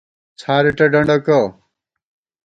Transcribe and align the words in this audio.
څھارېٹہ 0.39 0.85
ڈنڈَکہ 0.93 1.39